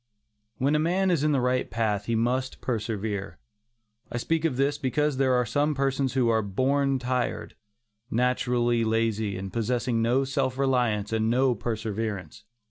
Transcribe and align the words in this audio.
When 0.57 0.73
a 0.73 0.79
man 0.79 1.11
is 1.11 1.23
in 1.23 1.31
the 1.31 1.39
right 1.39 1.69
path, 1.69 2.05
he 2.05 2.15
must 2.15 2.59
persevere. 2.59 3.37
I 4.11 4.17
speak 4.17 4.45
of 4.45 4.57
this 4.57 4.79
because 4.79 5.17
there 5.17 5.35
are 5.35 5.45
some 5.45 5.75
persons 5.75 6.13
who 6.13 6.27
are 6.29 6.41
"born 6.41 6.97
tired"; 6.97 7.55
naturally 8.09 8.83
lazy 8.83 9.37
and 9.37 9.53
possessing 9.53 10.01
no 10.01 10.23
self 10.23 10.57
reliance 10.57 11.13
and 11.13 11.29
no 11.29 11.53
perseverance. 11.53 12.45